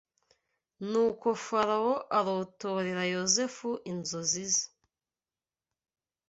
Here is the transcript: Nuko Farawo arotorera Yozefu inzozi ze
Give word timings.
Nuko 0.89 1.27
Farawo 1.45 1.93
arotorera 2.17 3.03
Yozefu 3.15 3.69
inzozi 3.91 4.43
ze 4.53 4.65